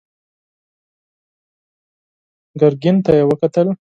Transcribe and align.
ګرګين 2.59 2.97
ته 3.05 3.11
يې 3.17 3.23
وکتل. 3.27 3.67